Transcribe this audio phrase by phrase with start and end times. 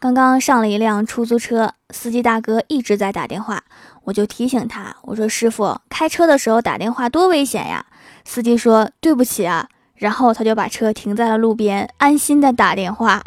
[0.00, 3.62] 刚刚上了一辆出租车，司机大哥一直在打电话，
[4.04, 7.84] 我就提醒他，我说：“师傅，开车的时候打电话多危险呀！”
[8.24, 13.22] 司机说：“对不起啊。”然后他就把车停在了路边，安心的打电话。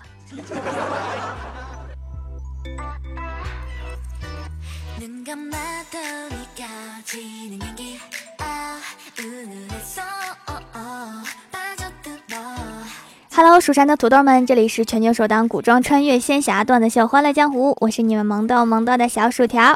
[13.35, 19.75] Hello，蜀山的土豆们，这里是全球首档古装穿越仙侠段子秀《欢乐江湖》，我是你们萌逗萌逗的小薯条。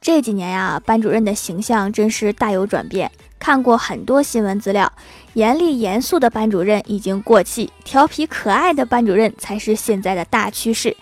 [0.00, 3.08] 这几年呀，班主任的形象真是大有转变。
[3.38, 4.92] 看过很多新闻资料，
[5.34, 10.96] 严厉严肃的班主任已经过气，调皮可爱的班主任才是现在的大趋势。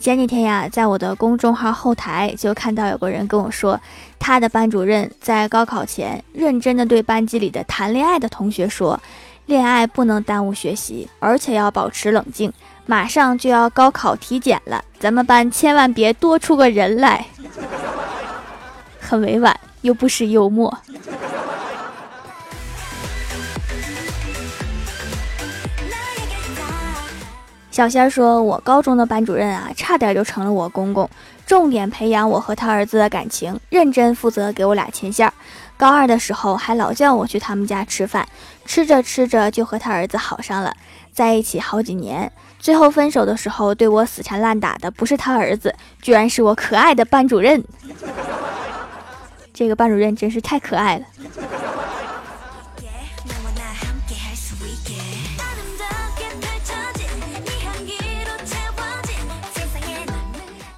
[0.00, 3.78] 前几天呀，在我的公众号后台就看到有个人跟我说，
[4.18, 8.98] 他的班主任在高考前认真的对班级里的谈恋爱的同学说。
[9.46, 12.52] 恋爱不能耽误学习，而且要保持冷静。
[12.86, 17.26] 马上就要高考体检了，咱们班千万别多出个人来。
[19.00, 20.76] 很委婉，又不失幽默。
[27.70, 31.10] 小仙儿说：“我高中的班主任啊，差点就成了我公公，
[31.44, 35.32] 重点培养我和他儿子的感情，认真负责给我俩牵线。
[35.76, 38.26] 高二的时候还老叫我去他们家吃饭，
[38.64, 40.74] 吃着吃着就和他儿子好上了，
[41.12, 42.30] 在一起好几年。
[42.58, 47.62] 最后分手的时候对我死缠烂打的不是他儿子，居然是我可爱的班主任。
[49.52, 51.04] 这个班主任真是太可爱了。”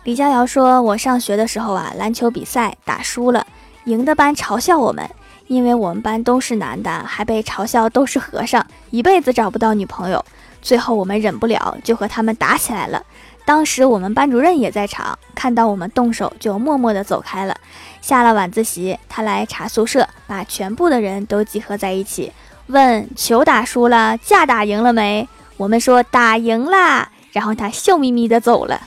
[0.04, 3.44] 李逍遥说：“我上学的时候啊，篮球比赛打输了，
[3.86, 5.08] 赢的班嘲笑我们，
[5.46, 10.24] 因为我们班都是男的，还被嘲笑都是和尚，一辈子找不到女朋友。
[10.60, 13.00] 最后我们忍不了，就和他们打起来了。
[13.44, 17.56] 当时我们班主任也在场，看到我们动手，就默默地走开了。
[18.00, 22.32] 下了晚自习，他来查宿舍，把全部的人都集合在一起，
[22.66, 25.28] 问球打输了，架打赢了没？
[25.56, 28.80] 我们说打赢啦，然后他笑眯眯地走了。”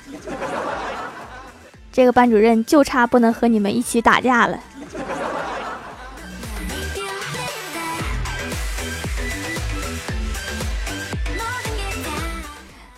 [1.92, 4.60] 这个班主任就差不能和你们一起打架了。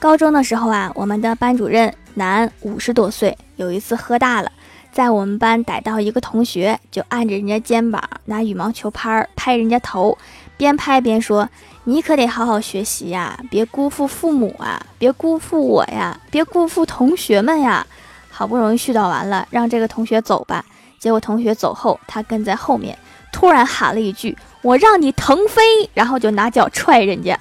[0.01, 4.51] 高中的时候啊，我们的班主任男，五十多岁，有一次喝大了，
[4.91, 10.17] 在我们班逮到一个同学，就按着人家肩膀，拿羽毛球拍拍人家头，
[10.57, 11.47] 边拍边说
[11.85, 17.85] ：“你可得好好学习呀，别辜负父母啊，别辜负我呀，别辜负同学们呀。”
[18.27, 20.65] 好不容易絮叨完了，让这个同学走吧。
[20.97, 22.97] 结果同学走后，他跟在后面，
[23.31, 25.61] 突然喊了一句：“我让你腾飞！”
[25.93, 27.39] 然后就拿脚踹人家。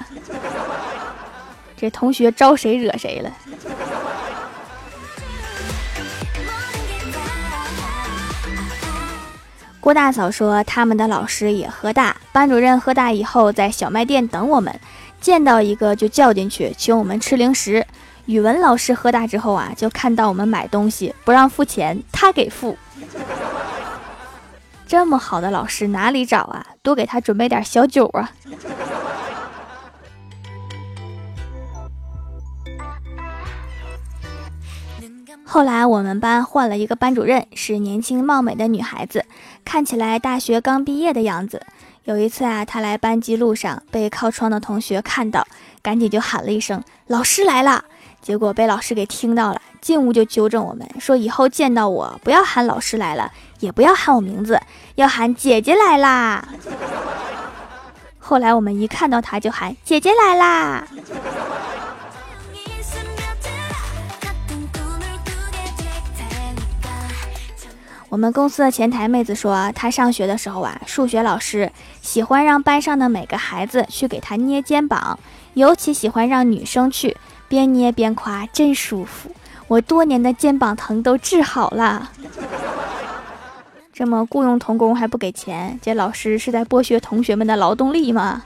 [1.81, 3.33] 这同学招谁惹谁了？
[9.81, 14.79] 郭大嫂说，他们的老师也喝大，班主任喝大以后在小卖店等我们，
[15.23, 17.87] 见到一个就叫进去，请我们吃零食。
[18.27, 22.77] 语文老师喝大之后啊，就看到我们买东西不让付钱，他给付。
[24.87, 26.67] 这么好的老师哪里找啊？
[26.83, 28.31] 多给他准备点小酒啊。
[35.53, 39.25] 后来我们班换了一个班主任，是年轻貌美的女孩子，
[39.65, 41.61] 看起来大学刚毕业的样子。
[42.05, 45.45] 有一次啊，她来班级路上被靠窗的同学看到，
[45.83, 47.85] 赶紧就喊了一声：“老师来了。”
[48.23, 54.61] 结果被老师给听到了，进屋就纠正我们说：“以后见到我不要喊老师来了，也不要喊我名字，
[54.95, 56.47] 要喊姐姐来啦。”
[58.21, 60.87] 后来我们一看到他就喊姐姐来啦。
[68.11, 71.71] 我们公司的前台妹子说，她上学的时候啊，数学老师
[72.03, 75.17] 喜欢让班上的每个孩子去给她捏肩膀，
[75.55, 77.17] 尤其喜欢让女生去。
[77.47, 79.31] 边捏边夸，真舒服！
[79.69, 82.11] 我多年的肩膀疼都治好了。
[83.93, 88.43] 这么雇佣童工还不给钱，这老师是在剥削同学们的劳动力吗？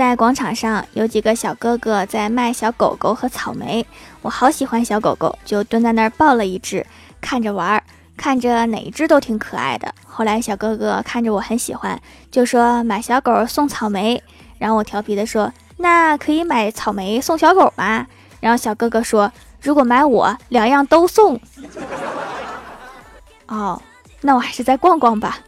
[0.00, 3.86] 在广场上，有几个小哥哥在卖小狗狗和草莓，
[4.22, 6.86] 我好喜欢小狗狗，就蹲在那儿抱了一只，
[7.20, 7.82] 看着玩儿。
[8.16, 9.94] 看着哪一只都挺可爱的。
[10.06, 12.00] 后来小哥哥看着我很喜欢，
[12.30, 14.22] 就说买小狗送草莓。
[14.58, 18.06] 然后我调皮的说：“那可以买草莓送小狗吗？”
[18.40, 19.30] 然后小哥哥说
[19.60, 21.38] ：“如果买我，两样都送。
[23.48, 23.82] ”哦，
[24.22, 25.40] 那我还是再逛逛吧。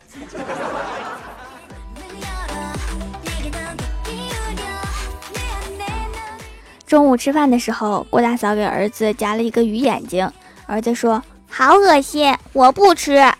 [6.92, 10.30] 中午吃饭的时候，郭大嫂给儿子夹了一个鱼眼睛，
[10.66, 13.32] 儿子说：“好恶心，我不吃。”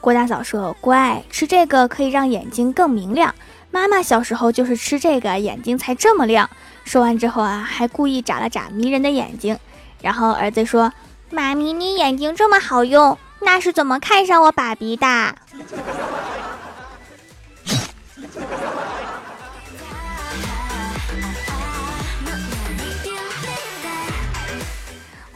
[0.00, 3.34] 郭大嫂说：“乖，吃这个可以让眼睛更明亮。
[3.72, 6.48] 妈妈小时候就是吃这个，眼睛才这么亮。”
[6.86, 9.58] 说完之后啊，还故意眨了眨迷人的眼睛。
[10.00, 10.92] 然后儿子说
[11.30, 15.06] ：“妈咪，你眼睛这么好用，那是怎么看上我爸比的？”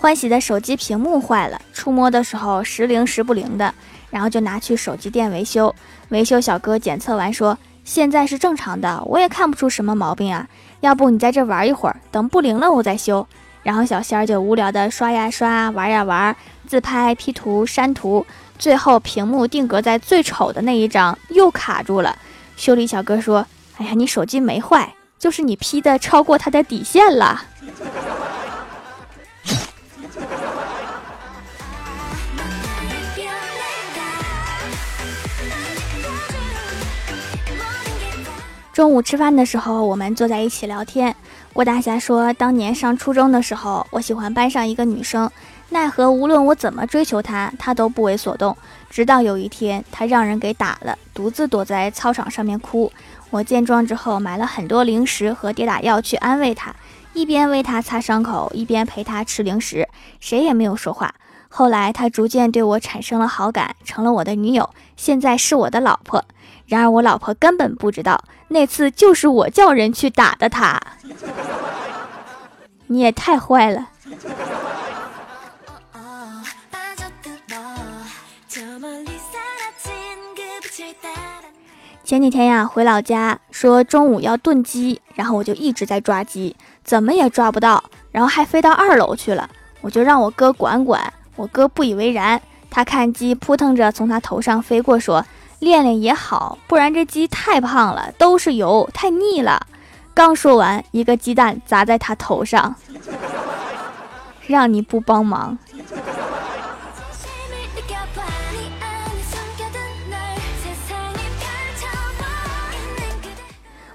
[0.00, 3.74] 欢喜的手机屏幕坏了，触摸的时候时灵时不灵的。
[4.10, 5.74] 然后就拿去手机店维修，
[6.08, 10.48] 维修小哥检测完说：“现在是正常的，我也看不出什么毛病啊。
[10.80, 13.26] 要不你在这玩一会儿，等不灵了我再修。”
[13.62, 16.34] 然后小仙儿就无聊的刷呀刷，玩呀玩，
[16.66, 18.24] 自拍、P 图、删图，
[18.58, 22.16] 最后屏幕定格在最丑的那一张又卡住了。
[22.56, 23.46] 修理小哥说
[23.76, 27.42] ：“哎呀，你手机没坏，就是你 P 的超过它的底线了。”
[38.78, 41.12] 中午吃饭的时候，我们坐在一起聊天。
[41.52, 45.28] 郭大侠说，当年上初中的时候，我喜欢班上一个女生，
[45.70, 48.56] 奈何无论我怎么追求她，她都不为所动。
[48.88, 52.92] 直到有一天，她让人给打了，独自躲在操场上面哭。
[53.30, 56.72] 我见状之后，买了很多零食和跌打药去安慰她，
[57.14, 59.88] 一边为她擦伤口，一边陪她吃零食，
[60.20, 61.12] 谁也没有说话。
[61.48, 66.25] 后来，她逐渐对我产生了好感，成了我的女友，现在是我的老婆。
[66.66, 70.80] 然而我老婆根本不知道，那次就是我叫人去打的他。
[72.88, 73.88] 你也太坏了。
[82.02, 89.50] 前几天呀，回老家说中午要炖鸡，然后我就一直在抓鸡，怎么也抓不到，然后还飞到二楼去了，
[89.82, 92.40] 我就让我哥管管，我哥不以为然，
[92.70, 95.22] 他看鸡扑腾着从他头上飞过，说。
[95.58, 99.66] 练练也好，不然这鸡太胖了，都是油，太腻了。
[100.14, 102.75] 刚说完，一个鸡蛋砸在他头上，
[104.46, 105.58] 让你不帮忙。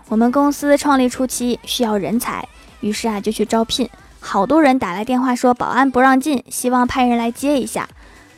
[0.09, 2.47] 我们公司创立初期需要人才，
[2.81, 3.89] 于是啊就去招聘，
[4.19, 7.89] 好多人打来电话说保安不让进，希望派人来接一下。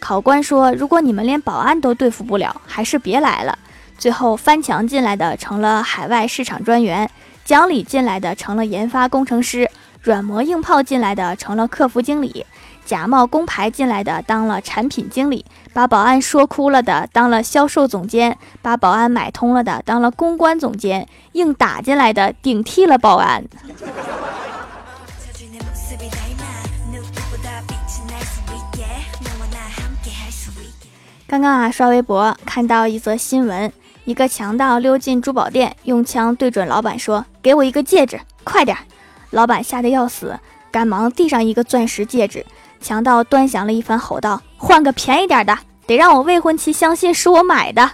[0.06, 3.58] 考官说：“如果你们连保安都对付不了，还是别来了。”
[3.98, 7.10] 最后翻墙进来的成了海外市场专员，
[7.44, 9.68] 讲理进来的成了研发工程师，
[10.04, 12.46] 软磨硬泡进来的成了客服经理，
[12.86, 15.44] 假冒工牌进来的当了产品经理，
[15.74, 23.44] 把保安说哭了的当了销售总监，把保安买通了的当了公关总监，硬打进来的顶替了保安。
[31.28, 33.72] 刚刚啊，刷微博看到一则新闻，
[34.04, 38.78] 一个强盗溜进珠宝店，用枪对准老板说：“给我一个戒指，快点！”
[39.32, 40.40] 老板吓得要死，
[40.70, 42.46] 赶忙递上一个钻石戒指。
[42.80, 45.58] 强盗端详了一番，吼道：“换个便宜点的，
[45.88, 47.90] 得让我未婚妻相信是我买的。”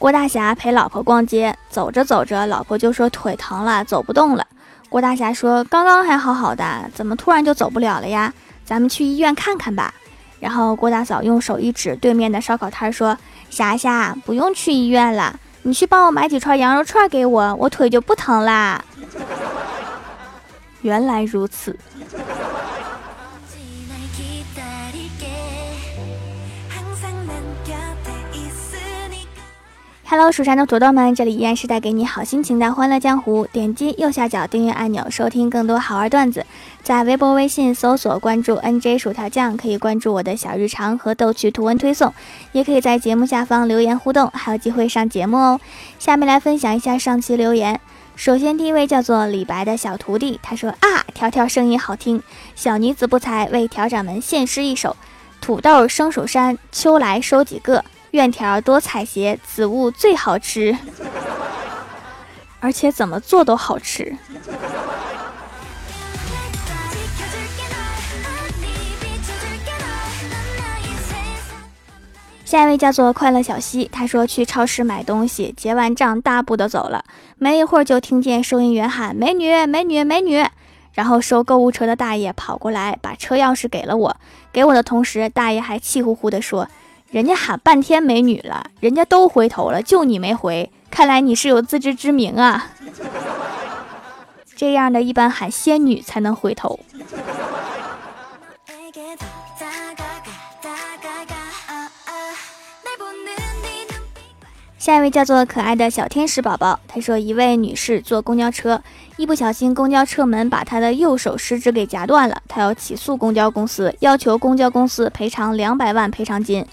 [0.00, 4.46] 郭大侠陪老婆逛街，走着走着，老婆就说腿疼了，走不动了。
[4.88, 8.32] 郭大侠说：“刚刚还好好的，怎么突然就走不了了呀？
[8.64, 9.92] 咱们去医院看看吧。”
[10.40, 13.14] 然后郭大嫂用手一指对面的烧烤摊，说
[13.50, 18.82] ：“霞霞，不用去医院了，你去帮我买几串羊肉串给我，我腿就不疼啦。
[20.80, 21.78] ”原来如此。
[30.10, 33.46] Hello，蜀山的土豆们，这里依然是带给你好心情的欢乐江湖。
[33.52, 36.44] 点击右下角订阅按钮，收听更多好玩段子。
[36.82, 42.12] 在微博、微信搜索关注 NJ 薯条酱，可以关注我的小日常和逗趣图文推送，
[42.50, 45.60] 也可以在节目下方留言互动，还有机会上节目哦。
[46.00, 47.80] 下面来分享一下上期留言。
[48.16, 52.20] 首先第一位叫做李白的小徒弟，他说啊，条条声音好听，
[52.56, 54.96] 小女子不才，为条掌门献诗一首：
[55.40, 57.84] 土豆生蜀山，秋来收几个。
[58.12, 60.76] 院条多采撷，此物最好吃，
[62.58, 64.16] 而且怎么做都好吃。
[72.44, 77.04] 下一位叫做快乐小溪，他说去超市买东西，结完账大步的走了，
[77.38, 80.44] 没一会儿就听见收银员喊：“美女，美女，美女！”
[80.92, 84.16] 然后收购物车的大爷跑过来，把车钥匙给了我。
[84.52, 86.68] 给我的同时，大爷还气呼呼的说
[87.10, 90.70] ：“人家喊半天美女了，人家都回头了，就你没回。
[90.92, 92.70] 看来你是有自知之明啊。
[94.54, 96.78] 这样的一般喊仙女才能回头。”
[104.78, 108.82] 下一位叫做可爱的小天使宝宝，他说一位女士坐公交车，
[109.16, 116.64] 一不小心公交车门把她的右手食指给夹断了，她要起诉公交公司，要求公交公司赔偿两百万赔偿金。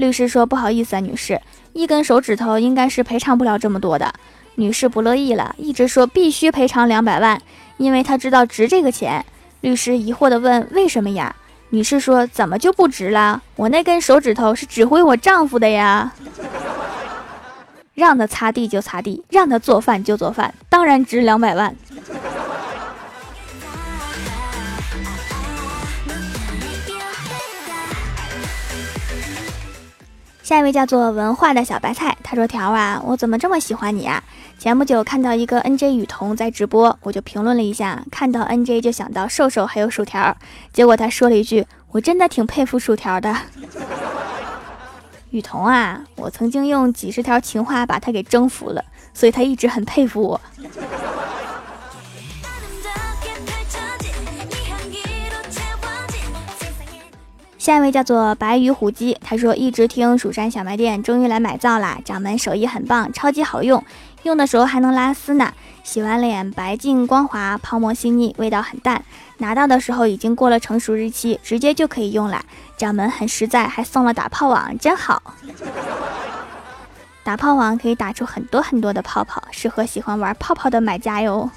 [0.00, 1.38] 律师说不好意思啊，女士，
[1.74, 4.10] 一根手指头应该是赔偿不了这么多的。
[4.54, 7.38] 女士不乐意了，一直说必须赔偿两百万，
[7.76, 9.22] 因为她知道值这个钱。
[9.60, 11.36] 律师疑惑地问为什么呀？
[11.68, 13.42] 女士说怎么就不值了？
[13.56, 16.10] 我那根手指头是指挥我丈夫的呀。
[17.92, 21.76] 让他擦地就擦地，让他做饭就做饭，当然值两百万。
[30.50, 34.20] 下一位叫做文化的小白菜，他说：“条啊，我怎么这么喜欢你啊？
[34.58, 40.36] 前不久看到一个 NJ 雨桐在直播，我就评论了一下，看到 NJ 就想到瘦瘦还有薯条，
[40.72, 43.32] 结果他说了一句：我真的挺佩服薯条的。
[45.30, 50.40] ”雨桐啊，我曾经用几十条情话把他给征服了，所以他一直很佩服我。
[57.60, 63.84] 下一位叫做白鱼虎鸡，他说一直听蜀山小卖店，终于来买皂啦，掌门手艺很棒，超级好用，
[64.22, 65.52] 用的时候还能拉丝呢。
[65.84, 69.04] 洗完脸白净光滑，泡沫细腻，味道很淡。
[69.36, 72.42] 拿到的时候已经过了成熟日期，直接就可以用了。
[72.78, 75.22] 掌门很实在，还送了打泡网，真好。
[77.22, 81.50] 打泡网可以打出很多很多的泡泡，适合喜欢玩泡泡的买家哟。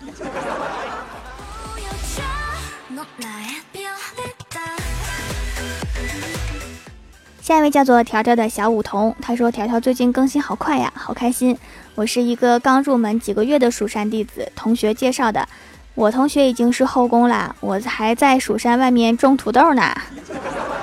[7.43, 11.57] 下一位叫做条条的小梧桐，他说：“条条最近更新好快呀，好开心。
[11.93, 15.45] 我是一个刚入门几个月的蜀山弟子，同学介绍的。
[15.93, 19.93] 我同学已经是后宫了，我还在蜀山外面种土豆呢，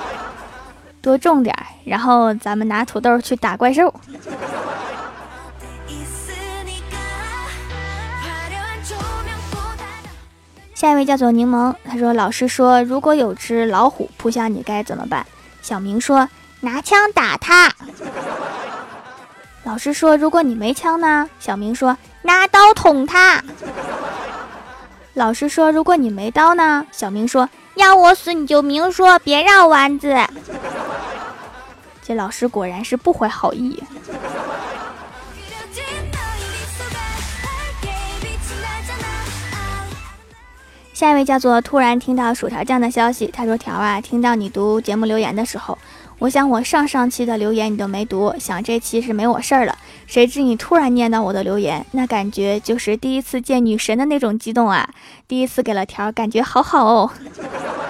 [1.01, 3.91] 多种点，然后咱们拿土豆去打怪兽。”
[10.75, 15.25] 下一位叫做柠檬，他说：“老师说，如果有只老虎扑向你，该怎么办？”
[15.63, 16.29] 小明说。
[16.61, 17.73] 拿枪打他。
[19.63, 23.43] 老师说：“如果你没枪呢？”小明说：“拿刀捅他。”
[25.13, 30.15] 老师说：“如果你没刀呢？”小明说：“要我死你就明说，别绕弯子。”
[32.03, 33.83] 这老师果然是不怀好意。
[40.93, 45.77] 下一位叫做突然听到薯条酱的消息，他说：“条啊，听到你读节目留言的时候。”
[46.21, 49.75] 我想我上上期的留言你都没读，想这期是没我事儿了。
[50.05, 54.87] 谁知你突然念到我的留言，那感觉就是第一次见女神的那种激动啊！
[55.27, 57.11] 第一次给了条，感觉好好哦。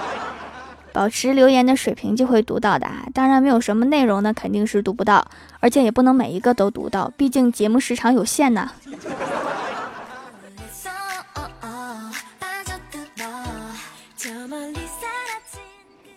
[0.94, 5.22] 保持留言的水平就会读到的啊，当然没有什么内容的肯定是读不到，
[5.60, 8.70] 而且也不能每一个都读到，毕竟节目时长有限呢。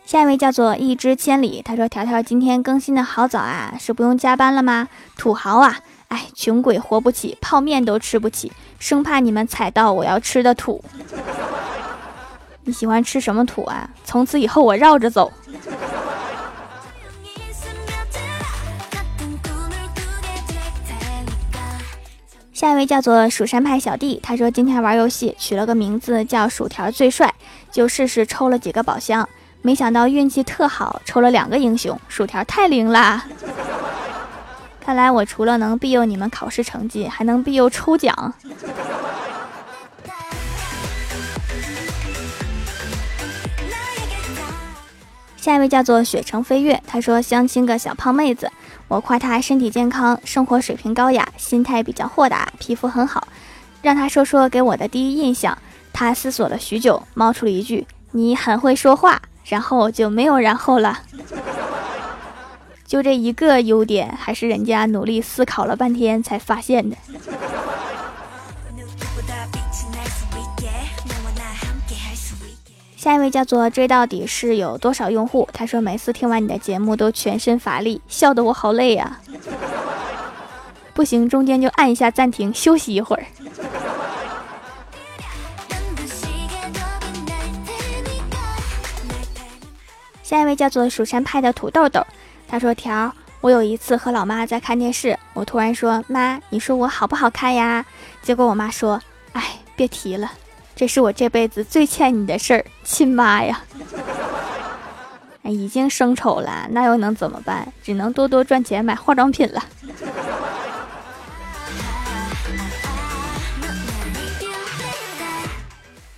[0.06, 4.88] 下一位叫做一枝千里，他说：“条条今天更新的好早啊，是不用加班了吗？
[5.18, 10.84] 土豪啊，哎，穷鬼活不起，泡面都吃不起，生怕你们踩到我要吃的土。
[12.64, 13.90] 你喜欢吃什么土啊？
[14.04, 15.34] 从此以后我绕着走。”
[22.54, 27.34] 下一位叫做蜀山派小弟，他说今天玩游戏取了个名字叫薯条最帅，
[27.72, 29.28] 就试试抽了几个宝箱。
[29.66, 33.26] 没想到运气特好，抽了两个英雄，薯条太灵啦！
[34.80, 38.32] 看来我除了能庇佑你们考试成绩，还能庇佑抽奖。
[45.36, 48.52] 下一位叫做雪城飞跃，他说相亲个小胖妹子，
[48.88, 53.28] 我夸她身体健康，生活水平高雅，心态比较豁达，皮肤很好，
[53.82, 55.58] 让她说说给我的第一印象。
[55.92, 61.00] 她思索了许久，冒出了一句：“你很会说话。”然后就没有然后了，
[62.86, 66.98] 就这一个优点，还是人家努力思考了半天才发现的。
[72.98, 75.48] 下一位叫做追到底是有多少用户？
[75.54, 79.20] 他说每次听完你的节目都全身乏力，笑得我好累呀。
[80.96, 83.26] 不行，中间就按一下暂停，休息一会儿。
[90.26, 92.04] 下一位叫做蜀山派的土豆豆，
[92.48, 97.86] 他说：“条，我有一次和老妈在看电视，我突然说妈，你说我好不好看呀？
[98.24, 99.00] 结果我妈说，
[99.34, 99.44] 哎，
[99.76, 100.32] 别提了，
[100.76, 103.62] 这是我这辈子最欠你的事儿，亲妈呀！
[105.44, 107.72] 哎，已经生丑了，那又能怎么办？
[107.84, 109.64] 只能多多赚钱买化妆品了。”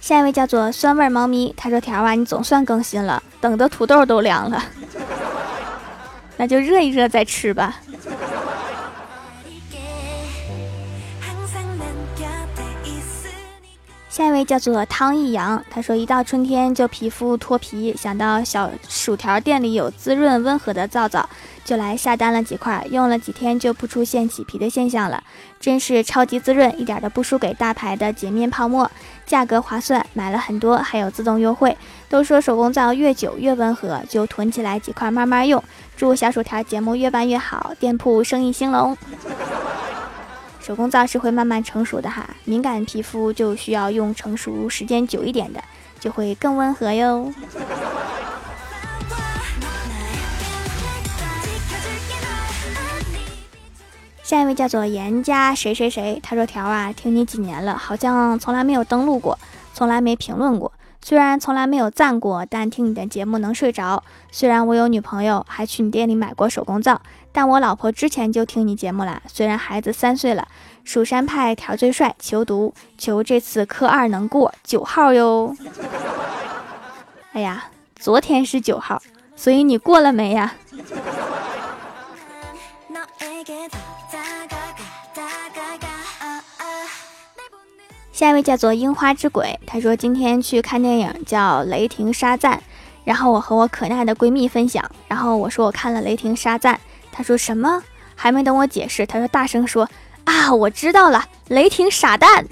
[0.08, 4.64] 下一位叫做酸味猫咪，他说：“条啊，你总算更新了，等的土豆都凉了，
[6.38, 7.76] 那就热一热再吃吧。”
[14.18, 21.30] 下一位叫做汤一阳，他说：“一到春天就皮肤脱皮，想到小薯条店里有滋润温和的皂皂。”
[21.64, 25.22] 就来下单了几块，用了几天就不出现起皮的现象了，
[25.60, 28.90] 真是超级滋润，一点都不输给大牌的洁面泡沫，
[29.28, 31.78] 价格划算，买了很多，还有自动优惠。
[32.10, 35.64] 都说手工皂越久越温和，就囤起来几块慢慢用。
[35.96, 38.98] 祝小薯条节目越办越好，店铺生意兴隆。
[40.68, 45.64] 手工皂是会慢慢成熟的哈，敏感皮肤就需要用成熟时间久一点的，
[45.98, 47.32] 就会更温和哟。
[54.22, 59.40] 下一位叫做严家谁谁谁，他说：“条啊，听你几年了，好像从来没有登录过，
[59.74, 64.04] 从来没评论过，虽然从来没有赞过，但听你的节目能睡着。
[64.30, 67.02] 虽然我有女朋友，还去你店里买过手工皂，
[67.38, 69.22] 但我老婆之前就听你节目了。
[69.28, 70.48] 虽然孩子三岁了，
[70.84, 75.56] 蜀山派条最帅，求读，求这次科二能过九号哟。
[77.34, 77.66] 哎呀，
[77.96, 79.00] 昨天是九号，
[79.36, 80.56] 所以你过了没呀？”
[88.12, 92.58] 下一位叫做樱花之鬼，他说今天去看电影叫《雷霆沙赞》，
[93.04, 96.74] 然后我和我可爱的闺蜜分享，然后我说我看了《雷霆沙赞》，
[97.18, 97.82] 他说什么？
[98.16, 99.90] 还没等我解释，他说大声说
[100.26, 102.46] 啊，我知道了，雷霆傻蛋。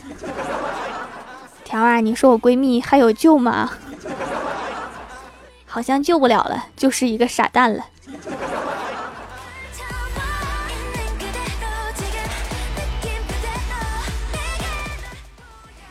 [1.64, 3.74] 条儿，你说我闺蜜还有救吗？
[5.68, 7.86] 好像救不了了，就是一个傻蛋了。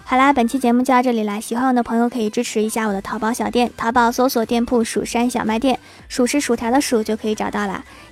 [0.07, 1.41] 好啦，本期节目就到这里啦！
[1.41, 7.85] 喜欢我的朋友可以支持一下我的淘宝小店，淘宝搜索店铺“蜀山小卖店”，数是薯条的数就可以找到啦。